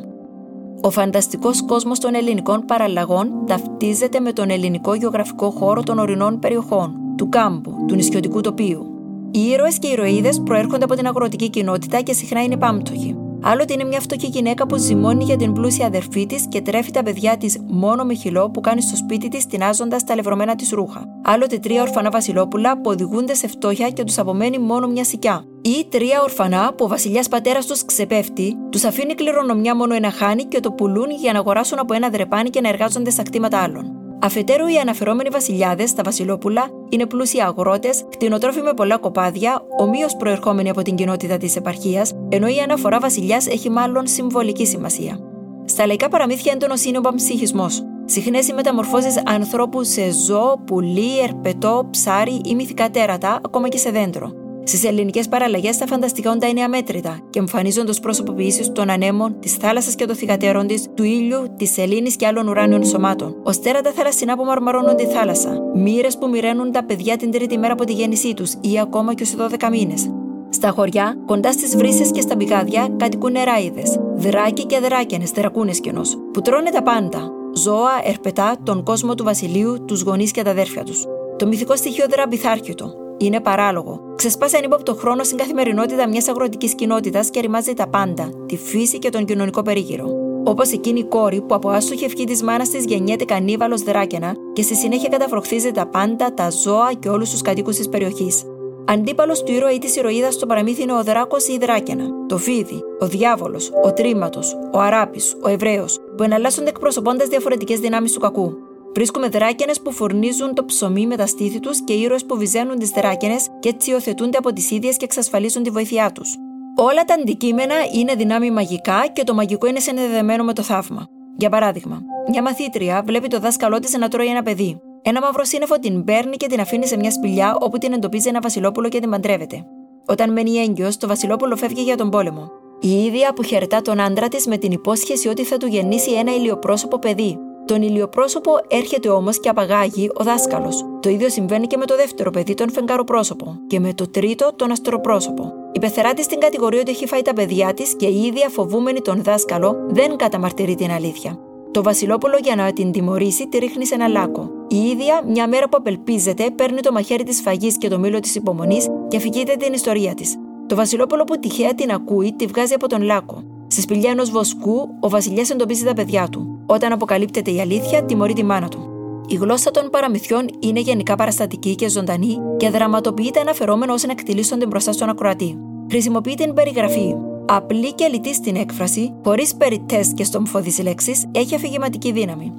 Ο 0.81 0.91
φανταστικός 0.91 1.65
κόσμος 1.65 1.99
των 1.99 2.15
ελληνικών 2.15 2.65
παραλλαγών 2.65 3.47
ταυτίζεται 3.47 4.21
με 4.21 4.33
τον 4.33 4.51
ελληνικό 4.51 4.95
γεωγραφικό 4.95 5.51
χώρο 5.51 5.83
των 5.83 5.99
ορεινών 5.99 6.39
περιοχών, 6.39 6.95
του 7.17 7.29
κάμπου, 7.29 7.85
του 7.87 7.95
νησιωτικού 7.95 8.41
τοπίου. 8.41 8.87
Οι 9.31 9.41
ήρωες 9.41 9.79
και 9.79 9.87
οι 9.87 9.91
ηρωίδες 9.91 10.43
προέρχονται 10.45 10.85
από 10.85 10.95
την 10.95 11.07
αγροτική 11.07 11.51
κοινότητα 11.51 12.01
και 12.01 12.13
συχνά 12.13 12.43
είναι 12.43 12.57
πάμπτωχοι. 12.57 13.17
Άλλοτε 13.43 13.73
είναι 13.73 13.85
μια 13.85 14.01
φτωχή 14.01 14.27
γυναίκα 14.27 14.67
που 14.67 14.77
ζυμώνει 14.77 15.25
για 15.25 15.37
την 15.37 15.53
πλούσια 15.53 15.87
αδερφή 15.87 16.27
της 16.27 16.47
και 16.49 16.61
τρέφει 16.61 16.91
τα 16.91 17.03
παιδιά 17.03 17.37
της 17.37 17.59
μόνο 17.67 18.05
με 18.05 18.15
χυλό 18.15 18.51
που 18.51 18.61
κάνει 18.61 18.83
στο 18.83 18.97
σπίτι 18.97 19.29
της 19.29 19.47
τινάζοντας 19.47 20.05
τα 20.05 20.15
αλευρωμένα 20.15 20.55
της 20.55 20.71
ρούχα. 20.71 21.05
Άλλοτε 21.23 21.59
τρία 21.59 21.83
ορφανά 21.83 22.11
βασιλόπουλα 22.11 22.81
που 22.81 22.91
οδηγούνται 22.91 23.35
σε 23.35 23.47
φτώχεια 23.47 23.91
και 23.91 24.05
τους 24.05 24.19
απομένει 24.19 24.59
μόνο 24.59 24.87
μια 24.87 25.05
συκιά. 25.05 25.45
Ή 25.63 25.87
τρία 25.89 26.23
ορφανά 26.23 26.75
που 26.75 26.85
ο 26.85 26.89
βασιλιάς 26.89 27.29
πατέρας 27.29 27.67
τους 27.67 27.85
ξεπέφτει, 27.85 28.57
τους 28.71 28.85
αφήνει 28.85 29.15
κληρονομιά 29.15 29.77
μόνο 29.77 29.95
ένα 29.95 30.11
χάνι 30.11 30.45
και 30.45 30.61
το 30.61 30.73
πουλούν 30.73 31.11
για 31.11 31.33
να 31.33 31.39
αγοράσουν 31.39 31.79
από 31.79 31.95
ένα 31.95 32.09
δρεπάνι 32.09 32.51
και 32.51 32.61
να 32.61 32.69
εργάζονται 32.69 33.11
στα 33.11 33.23
κτήματα 33.23 33.59
άλλων. 33.59 34.00
Αφετέρου, 34.23 34.67
οι 34.67 34.79
αναφερόμενοι 34.79 35.29
βασιλιάδες, 35.29 35.93
τα 35.93 36.03
Βασιλόπουλα, 36.03 36.67
είναι 36.89 37.07
πλούσιοι 37.07 37.41
αγρότες, 37.41 38.05
κτηνοτρόφοι 38.11 38.61
με 38.61 38.73
πολλά 38.75 38.99
κοπάδια, 38.99 39.63
ομοίως 39.79 40.17
προερχόμενοι 40.17 40.71
από 40.71 40.83
την 40.83 40.95
κοινότητα 40.95 41.37
της 41.37 41.57
επαρχίας, 41.57 42.13
ενώ 42.29 42.47
η 42.47 42.59
αναφορά 42.59 42.99
βασιλιάς 42.99 43.47
έχει 43.47 43.71
μάλλον 43.71 44.07
συμβολική 44.07 44.67
σημασία. 44.67 45.19
Στα 45.65 45.87
λαϊκά 45.87 46.09
παραμύθια 46.09 46.53
έντονος 46.53 46.85
είναι 46.85 46.99
ο 46.99 47.01
παμψυχισμό. 47.01 47.67
Συχνές 48.05 48.49
οι 48.49 48.53
μεταμορφώσεις 48.53 49.23
ανθρώπου 49.27 49.85
σε 49.85 50.11
ζώο, 50.11 50.63
πουλί, 50.67 51.21
ερπετό, 51.21 51.89
ψάρι 51.91 52.41
ή 52.45 52.55
μυθικά 52.55 52.91
τέρατα, 52.91 53.41
ακόμα 53.45 53.69
και 53.69 53.79
σε 53.79 53.91
δέντρο. 53.91 54.40
Στις 54.71 54.85
ελληνικές 54.85 55.29
παραλλαγές, 55.29 55.77
τα 55.77 55.87
φανταστικά 55.87 56.31
όντα 56.31 56.49
είναι 56.49 56.63
αμέτρητα 56.63 57.19
και 57.31 57.39
εμφανίζονται 57.39 57.91
ως 57.91 58.01
πρόσωποποιήσει 58.01 58.73
των 58.73 58.91
ανέμων, 58.91 59.41
της 59.41 59.55
θάλασσας 59.55 59.95
και 59.95 60.05
των 60.05 60.17
θηγατέρων 60.17 60.67
της, 60.67 60.87
του 60.95 61.03
ήλιου, 61.03 61.55
της 61.57 61.73
σελήνη 61.73 62.11
και 62.11 62.27
άλλων 62.27 62.49
ουράνιων 62.49 62.85
σωμάτων. 62.85 63.37
Ω 63.43 63.51
τέρατα 63.51 63.93
θαλασσινά 63.93 64.37
που 64.37 64.45
μαρμαρώνουν 64.45 64.97
τη 64.97 65.07
θάλασσα, 65.07 65.59
μοίρες 65.75 66.19
που 66.19 66.29
μοιραίνουν 66.29 66.73
τα 66.73 66.85
παιδιά 66.85 67.17
την 67.17 67.31
τρίτη 67.31 67.59
μέρα 67.59 67.73
από 67.73 67.85
τη 67.85 67.93
γέννησή 67.93 68.35
τους 68.35 68.53
ή 68.61 68.81
ακόμα 68.81 69.15
και 69.15 69.23
ως 69.23 69.35
12 69.37 69.69
μήνες. 69.71 70.11
Στα 70.49 70.71
χωριά, 70.71 71.15
κοντά 71.27 71.53
στις 71.53 71.77
βρύσες 71.77 72.11
και 72.11 72.21
στα 72.21 72.37
πηγάδια, 72.37 72.89
κατοικούν 72.97 73.33
νεράιδες, 73.33 73.99
δράκοι 74.15 74.67
και 74.67 74.79
δράκιανε, 74.79 75.25
τερακούνες 75.35 75.81
κενό, 75.81 76.03
που 76.33 76.41
τρώνε 76.41 76.71
τα 76.71 76.83
πάντα, 76.83 77.31
ζώα, 77.55 78.01
ερπετά, 78.05 78.57
τον 78.63 78.83
κόσμο 78.83 79.15
του 79.15 79.25
βασιλείου, 79.25 79.85
τους 79.85 80.03
γονείς 80.03 80.31
και 80.31 80.43
τα 80.43 80.51
αδέρφια 80.51 80.83
τους. 80.83 81.05
Το 81.37 81.47
μυθικό 81.47 81.77
στοιχείο 81.77 82.07
δεν 82.09 82.19
είναι 82.19 83.10
παράλογο. 83.43 84.01
Ξεσπάσει 84.17 84.57
ανύποπτο 84.57 84.95
χρόνο 84.95 85.23
στην 85.23 85.37
καθημερινότητα 85.37 86.09
μιας 86.09 86.29
αγροτικής 86.29 86.75
κοινότητας 86.75 87.31
και 87.31 87.41
ρημάζει 87.41 87.75
τα 87.75 87.89
πάντα, 87.89 88.31
τη 88.47 88.57
φύση 88.57 88.99
και 88.99 89.11
τον 89.11 89.25
κοινωνικό 89.25 89.63
περίγυρο. 89.63 90.05
Όπως 90.45 90.73
εκείνη 90.73 90.99
η 90.99 91.05
κόρη 91.05 91.41
που 91.41 91.55
από 91.55 91.69
άστοχη 91.69 92.05
ευχή 92.05 92.25
της 92.25 92.43
μάνας 92.43 92.69
της 92.69 92.85
γεννιέται 92.85 93.25
κανίβαλο 93.25 93.77
δράκαινα 93.77 94.35
και 94.53 94.63
στη 94.63 94.75
συνέχεια 94.75 95.09
καταφροχθίζει 95.09 95.71
τα 95.71 95.87
πάντα, 95.87 96.35
τα 96.35 96.51
ζώα 96.51 96.93
και 96.99 97.09
όλους 97.09 97.31
τους 97.31 97.43
κατοίκους 97.43 97.77
της 97.77 97.89
περιοχής. 97.89 98.45
Αντίπαλος 98.85 99.43
του 99.43 99.53
ήρωα 99.53 99.73
ή 99.73 99.79
της 99.79 99.97
ηρωίδας 99.97 100.35
στο 100.35 100.47
παραμύθι 100.47 100.83
είναι 100.83 100.93
ο 100.93 101.03
Δράκος 101.03 101.49
ή 101.49 101.53
η 101.53 101.59
Δράκαινα, 101.59 102.05
το 102.29 102.39
Φίδι, 102.39 102.83
ο 103.01 103.07
Διάβολος, 103.07 103.71
ο 103.85 103.93
Τρίματος, 103.93 104.57
ο 104.73 104.79
Αράπης, 104.79 105.37
ο 105.43 105.49
Εβραίος, 105.49 105.99
που 106.17 106.23
εναλλάσσονται 106.23 106.69
εκπροσωπώντας 106.69 107.29
διαφορετικές 107.29 107.79
δυνάμεις 107.79 108.13
του 108.13 108.21
κακού. 108.21 108.57
Βρίσκουμε 108.95 109.29
δράκενες 109.29 109.81
που 109.81 109.93
φουρνίζουν 109.93 110.55
το 110.55 110.65
ψωμί 110.65 111.07
με 111.07 111.17
τα 111.17 111.27
στήθη 111.27 111.61
τους 111.61 111.85
και 111.85 111.93
ήρωες 111.93 112.27
που 112.27 112.37
βυζένουν 112.37 112.79
τις 112.79 112.91
δράκενες 112.91 113.49
και 113.61 113.69
έτσι 113.69 113.91
υιοθετούνται 113.91 114.37
από 114.37 114.53
τις 114.53 114.71
ίδιες 114.71 114.97
και 114.97 115.05
εξασφαλίζουν 115.05 115.63
τη 115.63 115.71
βοήθειά 115.71 116.13
τους. 116.13 116.37
Όλα 116.77 117.05
τα 117.05 117.15
αντικείμενα 117.15 117.75
είναι 117.93 118.15
δυνάμει 118.15 118.51
μαγικά 118.51 119.07
και 119.13 119.25
το 119.25 119.35
μαγικό 119.35 119.67
είναι 119.67 119.81
συνδεδεμένο 119.81 120.45
με 120.45 120.53
το 120.53 120.63
θαύμα. 120.63 121.07
Για 121.37 121.49
παράδειγμα, 121.49 122.03
μια 122.29 122.43
μαθήτρια 122.43 123.03
βλέπει 123.07 123.29
το 123.29 123.39
δάσκαλό 123.39 123.79
της 123.79 123.97
να 123.99 124.09
τρώει 124.09 124.27
ένα 124.27 124.43
παιδί. 124.43 124.81
Ένα 125.03 125.21
μαύρο 125.21 125.45
σύννεφο 125.45 125.79
την 125.79 126.05
παίρνει 126.05 126.37
και 126.37 126.47
την 126.47 126.61
αφήνει 126.61 126.87
σε 126.87 126.97
μια 126.97 127.11
σπηλιά 127.11 127.57
όπου 127.61 127.79
την 127.79 127.93
εντοπίζει 127.93 128.29
ένα 128.29 128.41
Βασιλόπουλο 128.41 128.89
και 128.89 129.01
την 129.01 129.11
παντρεύεται. 129.11 129.67
Όταν 130.07 130.33
μένει 130.33 130.51
έγκυος, 130.51 130.97
το 130.97 131.07
Βασιλόπουλο 131.07 131.57
φεύγει 131.57 131.83
για 131.83 131.97
τον 131.97 132.11
πόλεμο. 132.11 132.51
Η 132.81 133.05
ίδια 133.05 133.33
που 133.33 133.43
χαιρετά 133.43 133.83
τον 133.83 134.01
άντρα 134.01 134.29
της 134.29 134.47
με 134.47 134.57
την 134.57 134.73
υπόσχεση 134.73 135.29
ότι 135.29 135.45
θα 135.45 135.57
του 135.57 135.67
γεννήσει 135.67 136.13
ένα 136.13 136.35
ηλιοπρόσωπο 136.35 136.99
παιδί. 136.99 137.39
Τον 137.65 137.83
ηλιοπρόσωπο 137.83 138.51
έρχεται 138.69 139.09
όμως 139.09 139.41
και 139.41 139.49
απαγάγει 139.49 140.11
ο 140.15 140.25
δάσκαλος. 140.25 140.85
Το 141.01 141.09
ίδιο 141.09 141.29
συμβαίνει 141.29 141.67
και 141.67 141.77
με 141.77 141.85
το 141.85 141.97
δεύτερο 141.97 142.31
παιδί, 142.31 142.55
τον 142.55 142.71
φεγγαροπρόσωπο, 142.71 143.59
και 143.67 143.81
με 143.81 143.95
το 143.95 144.11
τρίτο, 144.11 144.53
τον 144.57 144.71
αστροπρόσωπο. 144.71 145.53
Η 145.73 145.79
πεθερά 145.79 146.15
τη 146.15 146.27
την 146.27 146.41
κατηγορεί 146.41 146.79
ότι 146.79 146.91
έχει 146.91 147.07
φάει 147.07 147.23
τα 147.23 147.33
παιδιά 147.33 147.75
της 147.75 147.95
και 147.97 148.07
η 148.07 148.23
ίδια 148.23 148.49
φοβούμενη 148.49 149.01
τον 149.01 149.23
δάσκαλο 149.23 149.77
δεν 149.89 150.17
καταμαρτυρεί 150.17 150.75
την 150.75 150.91
αλήθεια. 150.91 151.39
Το 151.71 151.83
Βασιλόπουλο 151.83 152.37
για 152.43 152.57
να 152.57 152.73
την 152.73 152.93
τιμωρήσει 152.93 153.49
τη 153.49 153.59
ρίχνει 153.59 153.87
σε 153.87 153.95
ένα 153.95 154.09
λάκκο. 154.09 154.51
Η 154.69 154.77
ίδια, 154.77 155.23
μια 155.27 155.49
μέρα 155.49 155.69
που 155.69 155.77
απελπίζεται, 155.77 156.51
παίρνει 156.51 156.81
το 156.81 156.93
μαχαίρι 156.93 157.23
της 157.23 157.41
φαγής 157.41 157.79
και 157.79 157.89
το 157.89 157.99
μήλο 157.99 158.21
της 158.21 158.35
υπομονής 158.35 158.89
και 159.09 159.17
αφηγείται 159.17 159.57
την 159.57 159.73
ιστορία 159.73 160.15
της. 160.15 160.37
Το 160.67 160.75
Βασιλόπουλο 160.75 161.25
που 161.25 161.39
τυχαία 161.39 161.75
την 161.75 161.91
ακούει, 161.91 162.35
τη 162.37 162.47
βγάζει 162.47 162.75
από 162.75 162.89
τον 162.89 163.03
λάκκο. 163.03 163.43
Στη 163.67 163.81
σπηλιά 163.81 164.11
ενός 164.11 164.31
βοσκού, 164.31 164.89
ο 165.01 165.09
Βασιλιάς 165.09 165.51
εντοπίζει 165.51 165.85
τα 165.85 165.93
παιδιά 165.93 166.29
του. 166.29 166.50
Όταν 166.73 166.93
αποκαλύπτεται 166.93 167.51
η 167.51 167.61
αλήθεια, 167.61 168.05
τιμωρεί 168.05 168.33
τη 168.33 168.45
μάνα 168.45 168.69
του. 168.69 168.91
Η 169.29 169.35
γλώσσα 169.35 169.71
των 169.71 169.91
παραμυθιών 169.91 170.47
είναι 170.59 170.81
γενικά 170.81 171.15
παραστατική 171.15 171.75
και 171.75 171.89
ζωντανή 171.89 172.37
και 172.57 172.71
δραματοποιείται 172.71 173.41
ένα 173.41 173.53
φερόμενο 173.53 173.93
ώστε 173.93 174.07
να 174.07 174.13
εκτελήσονται 174.13 174.67
μπροστά 174.67 174.93
στον 174.93 175.09
ακροατή. 175.09 175.59
Χρησιμοποιεί 175.91 176.35
την 176.35 176.55
περιγραφή. 176.55 177.15
Απλή 177.47 177.93
και 177.93 178.07
λιτή 178.07 178.35
στην 178.35 178.57
έκφραση, 178.57 179.15
χωρίς 179.25 179.57
περιττές 179.57 180.13
και 180.15 180.25
στομφώδεις 180.25 180.83
λέξεις, 180.83 181.25
έχει 181.33 181.55
αφηγηματική 181.55 182.13
δύναμη. 182.13 182.53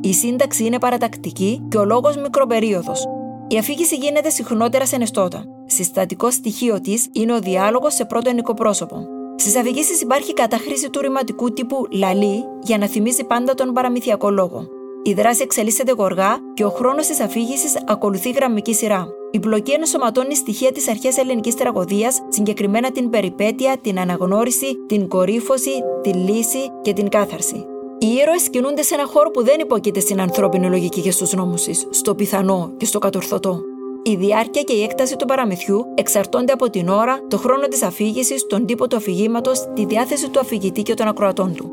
Η 0.00 0.12
σύνταξη 0.12 0.64
είναι 0.64 0.78
παρατακτική 0.78 1.66
και 1.68 1.78
ο 1.78 1.84
λόγος 1.84 2.16
μικροπερίοδος. 2.16 3.04
Η 3.48 3.58
αφήγηση 3.58 3.96
γίνεται 3.96 4.30
συχνότερα 4.30 4.86
σε 4.86 4.96
νεστότα. 4.96 5.44
Συστατικό 5.66 6.30
στοιχείο 6.30 6.80
της 6.80 7.08
είναι 7.12 7.34
ο 7.34 7.38
διάλογος 7.38 7.94
σε 7.94 8.04
πρώτο 8.04 8.30
ενικό 8.30 8.54
πρόσωπο. 8.54 9.17
Στις 9.48 9.60
αφηγήσει 9.60 10.04
υπάρχει 10.04 10.32
καταχρήση 10.32 10.90
του 10.90 11.00
ρηματικού 11.00 11.52
τύπου 11.52 11.86
λαλή 11.90 12.44
για 12.62 12.78
να 12.78 12.86
θυμίζει 12.86 13.24
πάντα 13.24 13.54
τον 13.54 13.72
παραμυθιακό 13.72 14.30
λόγο. 14.30 14.68
Η 15.02 15.12
δράση 15.12 15.42
εξελίσσεται 15.42 15.92
γοργά 15.92 16.38
και 16.54 16.64
ο 16.64 16.70
χρόνος 16.70 17.06
της 17.06 17.20
αφήγησης 17.20 17.82
ακολουθεί 17.86 18.30
γραμμική 18.30 18.74
σειρά. 18.74 19.08
Η 19.30 19.40
πλοκή 19.40 19.72
ενσωματώνει 19.72 20.34
στοιχεία 20.34 20.72
της 20.72 20.88
αρχαίας 20.88 21.16
ελληνικής 21.16 21.54
τραγωδίας, 21.54 22.20
συγκεκριμένα 22.28 22.90
την 22.90 23.10
περιπέτεια, 23.10 23.76
την 23.80 23.98
αναγνώριση, 23.98 24.76
την 24.86 25.08
κορύφωση, 25.08 25.82
τη 26.02 26.12
λύση 26.12 26.70
και 26.82 26.92
την 26.92 27.08
κάθαρση. 27.08 27.66
Οι 27.98 28.06
ήρωες 28.06 28.50
κινούνται 28.50 28.82
σε 28.82 28.94
ένα 28.94 29.06
χώρο 29.06 29.30
που 29.30 29.44
δεν 29.44 29.60
υποκείται 29.60 30.00
στην 30.00 30.20
ανθρώπινη 30.20 30.68
λογική 30.68 31.00
και 31.00 31.10
στους 31.10 31.32
νόμους 31.32 31.62
της, 31.62 31.86
στο 31.90 32.14
πιθανό 32.14 32.72
και 32.76 32.84
στο 32.84 32.98
κατορθωτό. 32.98 33.60
Η 34.08 34.16
διάρκεια 34.16 34.62
και 34.62 34.72
η 34.72 34.82
έκταση 34.82 35.16
του 35.16 35.24
παραμυθιού 35.24 35.84
εξαρτώνται 35.94 36.52
από 36.52 36.70
την 36.70 36.88
ώρα, 36.88 37.18
το 37.28 37.36
χρόνο 37.36 37.68
της 37.68 37.82
αφήγησης, 37.82 38.46
τον 38.46 38.66
τύπο 38.66 38.88
του 38.88 38.96
αφηγήματος, 38.96 39.68
τη 39.74 39.84
διάθεση 39.84 40.30
του 40.30 40.40
αφηγητή 40.40 40.82
και 40.82 40.94
των 40.94 41.08
ακροατών 41.08 41.54
του. 41.54 41.70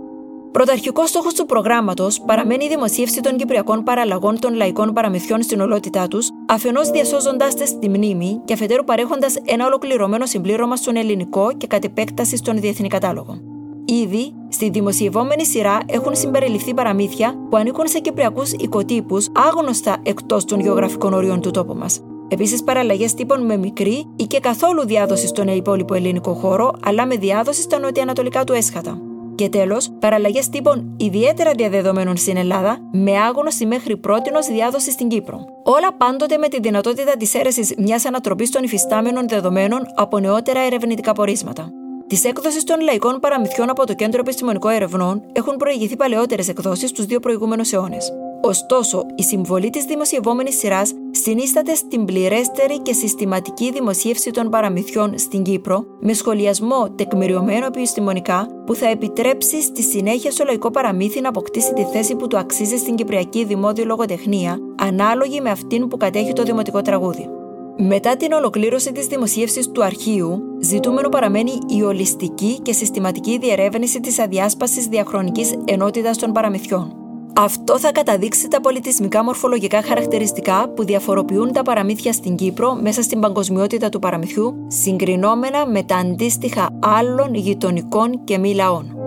Πρωταρχικός 0.52 1.10
στόχος 1.10 1.34
του 1.34 1.46
προγράμματος 1.46 2.22
παραμένει 2.22 2.66
η 2.66 2.68
δημοσίευση 2.68 3.22
των 3.22 3.38
κυπριακών 3.38 3.84
παραλλαγών 3.84 4.40
των 4.40 4.54
λαϊκών 4.54 4.94
παραμυθιών 4.94 5.42
στην 5.42 5.60
ολότητά 5.60 6.08
τους, 6.08 6.30
αφενός 6.48 6.90
διασώζοντά 6.90 7.48
τε 7.48 7.66
στη 7.66 7.90
μνήμη 7.90 8.42
και 8.46 8.54
αφετέρου 8.54 8.84
παρέχοντας 8.84 9.36
ένα 9.46 9.66
ολοκληρωμένο 9.66 10.26
συμπλήρωμα 10.26 10.76
στον 10.76 10.96
ελληνικό 10.96 11.52
και 11.58 11.68
κατ' 11.68 11.84
επέκταση 11.84 12.38
στον 12.38 12.60
διεθνή 12.60 12.88
κατάλογο. 12.88 13.38
Ήδη, 13.86 14.34
στη 14.50 14.70
δημοσιευόμενη 14.70 15.46
σειρά 15.46 15.78
έχουν 15.86 16.16
συμπεριληφθεί 16.16 16.74
παραμύθια 16.74 17.36
που 17.50 17.58
ανήκουν 17.58 17.88
σε 17.88 18.00
κυπριακούς 18.00 18.52
οικοτύπους 18.52 19.28
άγνωστα 19.36 19.98
εκτός 20.04 20.46
των 20.46 20.60
γεωγραφικών 20.60 21.14
ορίων 21.14 21.42
του 21.42 21.52
τόπου 21.52 21.74
μας. 21.74 22.02
Επίσης, 22.36 22.64
παραλλαγές 22.64 23.14
τύπων 23.14 23.46
με 23.46 23.58
μικρή 23.58 24.06
ή 24.16 24.24
και 24.24 24.40
καθόλου 24.40 24.86
διάδοση 24.86 25.28
στον 25.28 25.48
υπόλοιπο 25.48 25.94
ελληνικό 25.94 26.34
χώρο, 26.34 26.74
αλλά 26.86 27.06
με 27.06 27.16
διάδοση 27.16 27.62
στα 27.62 27.80
νοτιοανατολικά 27.80 28.44
του 28.44 28.54
έσχατα. 28.54 28.98
Και 29.36 29.50
τέλος, 29.50 29.92
παραλλαγές 30.00 30.50
τύπων 30.50 30.96
ιδιαίτερα 30.98 31.52
διαδεδομένων 31.52 32.18
στην 32.18 32.38
Ελλάδα, 32.38 32.78
με 32.92 33.20
άγνωση 33.20 33.66
μέχρι 33.66 33.98
πρώτη 33.98 34.30
διάδοση 34.52 34.92
στην 34.92 35.08
Κύπρο. 35.08 35.46
Όλα 35.64 35.94
πάντοτε 35.98 36.38
με 36.38 36.48
τη 36.48 36.60
δυνατότητα 36.60 37.18
της 37.18 37.34
αίρεσης 37.34 37.74
μιας 37.78 38.06
ανατροπής 38.06 38.50
των 38.50 38.64
υφιστάμενων 38.64 39.28
δεδομένων 39.28 39.82
από 39.96 40.20
νεότερα 40.20 40.60
ερευνητικά 40.60 41.14
πορίσματα. 41.14 41.70
Της 42.08 42.24
έκδοσης 42.24 42.64
των 42.64 42.82
λαϊκών 42.82 43.20
παραμυθιών 43.20 43.70
από 43.70 43.86
το 43.86 43.94
Κέντρο 43.94 44.20
Επιστημονικών 44.20 44.72
Ερευνών 44.72 45.22
έχουν 45.32 45.56
προηγηθεί 45.56 45.96
παλαιότερες 45.96 46.48
εκδόσεις 46.48 46.90
στου 46.90 47.06
δύο 47.06 47.20
προηγούμενους 47.20 47.74
αιώνες. 47.74 48.14
Ωστόσο, 48.42 49.06
η 49.16 49.24
συμβολή 49.24 49.70
της 49.70 49.84
δημοσιευόμενης 49.84 50.58
σειράς 50.58 50.94
συνίσταται 51.26 51.76
στην 51.76 52.06
πληρέστερη 52.06 52.80
και 52.80 52.94
συστηματική 52.94 53.72
δημοσίευση 53.72 54.32
των 54.32 54.50
παραμυθιών 54.50 55.18
στην 55.18 55.44
Κύπρο, 55.44 55.86
με 56.00 56.14
σχολιασμό 56.14 56.90
τεκμηριωμένο 56.96 57.66
επιστημονικά, 57.66 58.48
που 58.66 58.76
θα 58.76 58.90
επιτρέψει 58.90 59.62
στη 59.62 59.84
συνέχεια 59.84 60.32
στο 60.32 60.44
λαϊκό 60.44 60.72
παραμύθι 60.72 61.22
να 61.22 61.30
αποκτήσει 61.30 61.74
τη 61.74 61.84
θέση 61.84 62.16
που 62.16 62.28
του 62.28 62.38
αξίζει 62.38 62.78
στην 62.78 62.96
κυπριακή 62.96 63.46
δημόδιο 63.46 63.86
λογοτεχνία, 63.86 64.58
ανάλογη 64.76 65.42
με 65.42 65.50
αυτήν 65.50 65.88
που 65.88 65.98
κατέχει 65.98 66.34
το 66.34 66.44
δημοτικό 66.44 66.82
τραγούδι. 66.82 67.30
Μετά 67.78 68.18
την 68.18 68.32
ολοκλήρωση 68.32 68.92
της 68.92 69.08
δημοσίευσης 69.08 69.72
του 69.72 69.84
αρχείου, 69.84 70.42
ζητούμενο 70.62 71.10
παραμένει 71.10 71.52
η 71.68 71.82
ολιστική 71.82 72.60
και 72.62 72.74
συστηματική 72.74 73.38
διερεύνηση 73.38 74.00
της 74.00 74.20
αδιάσπασης 74.20 74.86
διαχρονικής 74.86 75.56
ενότητας 75.66 76.18
των 76.18 76.32
παραμυθιών. 76.32 77.05
Αυτό 77.38 77.80
θα 77.80 77.92
καταδείξει 77.92 78.48
τα 78.48 78.62
πολιτισμικά 78.62 79.24
μορφολογικά 79.24 79.82
χαρακτηριστικά 79.82 80.70
που 80.70 80.86
διαφοροποιούν 80.86 81.52
τα 81.52 81.62
παραμύθια 81.62 82.14
στην 82.14 82.36
Κύπρο 82.36 82.76
μέσα 82.82 83.02
στην 83.02 83.20
παγκοσμιότητα 83.20 83.90
του 83.90 84.00
παραμυθιού, 84.00 84.66
συγκρινόμενα 84.68 85.68
με 85.68 85.84
τα 85.84 85.96
αντίστοιχα 85.96 86.70
άλλων 86.80 87.34
γειτονικών 87.34 88.24
και 88.24 88.38
μη 88.38 88.54
λαών. 88.54 88.98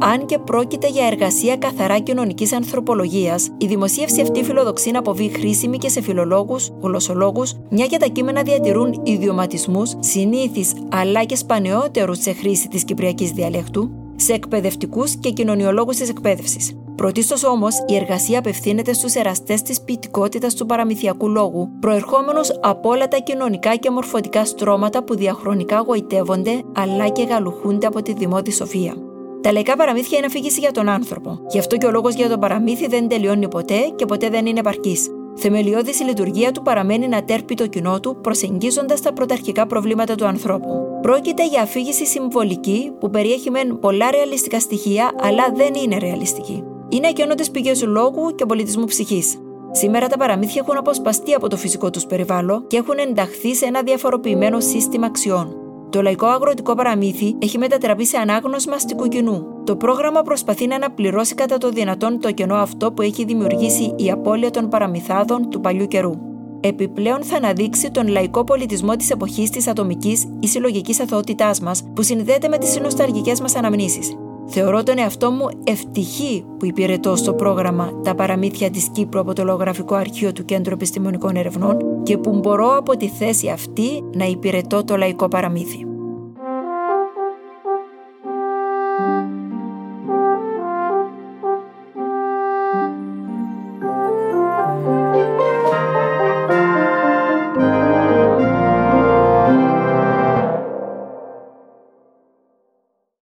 Αν 0.00 0.26
και 0.26 0.38
πρόκειται 0.38 0.88
για 0.88 1.06
εργασία 1.06 1.56
καθαρά 1.56 1.98
κοινωνικής 1.98 2.52
ανθρωπολογίας, 2.52 3.48
η 3.58 3.66
δημοσίευση 3.66 4.20
αυτή 4.20 4.44
φιλοδοξεί 4.44 4.90
να 4.90 4.98
αποβεί 4.98 5.28
χρήσιμη 5.28 5.78
και 5.78 5.88
σε 5.88 6.00
φιλολόγους, 6.00 6.70
γλωσσολόγους, 6.80 7.54
μια 7.70 7.86
και 7.86 7.96
τα 7.96 8.06
κείμενα 8.06 8.42
διατηρούν 8.42 9.00
ιδιωματισμούς, 9.02 9.94
συνήθεις 9.98 10.72
αλλά 10.90 11.24
και 11.24 11.36
σπανιότερους 11.36 12.18
σε 12.18 12.32
χρήση 12.32 12.68
της 12.68 12.84
κυπριακής 12.84 13.30
διαλέκτου, 13.30 13.90
σε 14.16 14.32
εκπαιδευτικούς 14.32 15.16
και 15.16 15.30
κοινωνιολόγους 15.30 15.96
της 15.96 16.08
εκπαίδευσης. 16.08 16.76
Πρωτίστως 16.96 17.44
όμως, 17.44 17.74
η 17.86 17.94
εργασία 17.96 18.38
απευθύνεται 18.38 18.92
στους 18.92 19.14
εραστές 19.14 19.62
της 19.62 19.80
ποιητικότητας 19.80 20.54
του 20.54 20.66
παραμυθιακού 20.66 21.28
λόγου, 21.28 21.70
προερχόμενου 21.80 22.40
από 22.60 22.88
όλα 22.88 23.08
τα 23.08 23.16
κοινωνικά 23.16 23.76
και 23.76 23.90
μορφωτικά 23.90 24.44
στρώματα 24.44 25.04
που 25.04 25.16
διαχρονικά 25.16 25.84
γοητεύονται 25.86 26.62
αλλά 26.72 27.08
και 27.08 27.22
γαλουχούνται 27.22 27.86
από 27.86 28.02
τη 28.02 28.12
δημότη 28.12 28.52
σοφία. 28.52 28.94
Τα 29.40 29.52
λαϊκά 29.52 29.76
παραμύθια 29.76 30.18
είναι 30.18 30.26
αφήγηση 30.26 30.60
για 30.60 30.72
τον 30.72 30.88
άνθρωπο. 30.88 31.38
Γι' 31.48 31.58
αυτό 31.58 31.76
και 31.76 31.86
ο 31.86 31.90
λόγος 31.90 32.14
για 32.14 32.28
τον 32.28 32.40
παραμύθι 32.40 32.86
δεν 32.86 33.08
τελειώνει 33.08 33.48
ποτέ 33.48 33.92
και 33.96 34.06
ποτέ 34.06 34.28
δεν 34.28 34.46
είναι 34.46 34.58
επαρκής. 34.58 35.08
Θεμελιώδη 35.34 35.90
η 35.90 36.04
λειτουργία 36.04 36.52
του 36.52 36.62
παραμένει 36.62 37.08
να 37.08 37.24
τέρπει 37.24 37.54
το 37.54 37.66
κοινό 37.66 38.00
του, 38.00 38.16
προσεγγίζοντας 38.20 39.00
τα 39.00 39.12
πρωταρχικά 39.12 39.66
προβλήματα 39.66 40.14
του 40.14 40.26
ανθρώπου. 40.26 40.98
Πρόκειται 41.02 41.46
για 41.46 41.62
αφήγηση 41.62 42.06
συμβολική 42.06 42.92
που 43.00 43.10
περιέχει 43.10 43.50
μεν 43.50 43.78
πολλά 43.78 44.10
ρεαλιστικά 44.10 44.60
στοιχεία, 44.60 45.12
αλλά 45.20 45.52
δεν 45.54 45.74
είναι 45.74 45.98
ρεαλιστική 45.98 46.64
είναι 46.96 47.08
ακιώνοντε 47.08 47.44
πηγέ 47.52 47.72
λόγου 47.86 48.34
και 48.34 48.46
πολιτισμού 48.46 48.84
ψυχής. 48.84 49.38
Σήμερα 49.70 50.08
τα 50.08 50.16
παραμύθια 50.16 50.62
έχουν 50.64 50.76
αποσπαστεί 50.76 51.34
από 51.34 51.48
το 51.48 51.56
φυσικό 51.56 51.90
τους 51.90 52.06
περιβάλλον 52.06 52.66
και 52.66 52.76
έχουν 52.76 52.98
ενταχθεί 52.98 53.54
σε 53.54 53.64
ένα 53.64 53.82
διαφοροποιημένο 53.82 54.60
σύστημα 54.60 55.06
αξιών. 55.06 55.56
Το 55.90 56.02
λαϊκό 56.02 56.26
αγροτικό 56.26 56.74
παραμύθι 56.74 57.36
έχει 57.38 57.58
μετατραπεί 57.58 58.06
σε 58.06 58.16
ανάγνωσμα 58.16 58.74
αστικού 58.74 59.08
κοινού. 59.08 59.46
Το 59.64 59.76
πρόγραμμα 59.76 60.22
προσπαθεί 60.22 60.66
να 60.66 60.74
αναπληρώσει 60.74 61.34
κατά 61.34 61.58
το 61.58 61.68
δυνατόν 61.68 62.20
το 62.20 62.32
κενό 62.32 62.54
αυτό 62.54 62.92
που 62.92 63.02
έχει 63.02 63.24
δημιουργήσει 63.24 63.94
η 63.96 64.10
απώλεια 64.10 64.50
των 64.50 64.68
παραμυθάδων 64.68 65.50
του 65.50 65.60
παλιού 65.60 65.86
καιρού. 65.86 66.12
Επιπλέον 66.60 67.22
θα 67.22 67.36
αναδείξει 67.36 67.90
τον 67.90 68.08
λαϊκό 68.08 68.44
πολιτισμό 68.44 68.96
της 68.96 69.10
εποχής 69.10 69.50
της 69.50 69.68
ατομικής 69.68 70.26
ή 70.40 70.46
συλλογικής 70.48 71.00
αθωότητάς 71.00 71.60
μας 71.60 71.82
που 71.94 72.02
συνδέεται 72.02 72.48
με 72.48 72.58
τις 72.58 72.80
νοσταλγικέ 72.80 73.32
μας 73.40 73.56
αναμνήσεις. 73.56 74.16
Θεωρώ 74.48 74.82
τον 74.82 74.98
εαυτό 74.98 75.30
μου 75.30 75.48
ευτυχή 75.64 76.44
που 76.58 76.64
υπηρετώ 76.64 77.16
στο 77.16 77.34
πρόγραμμα 77.34 78.00
Τα 78.04 78.14
Παραμύθια 78.14 78.70
της 78.70 78.88
Κύπρου 78.92 79.20
από 79.20 79.32
το 79.32 79.44
Λογραφικό 79.44 79.94
Αρχείο 79.94 80.32
του 80.32 80.44
Κέντρου 80.44 80.72
Επιστημονικών 80.74 81.36
Ερευνών 81.36 82.02
και 82.02 82.18
που 82.18 82.38
μπορώ 82.38 82.76
από 82.76 82.96
τη 82.96 83.08
θέση 83.08 83.48
αυτή 83.48 84.04
να 84.14 84.24
υπηρετώ 84.24 84.84
το 84.84 84.96
λαϊκό 84.96 85.28
παραμύθι. 85.28 85.95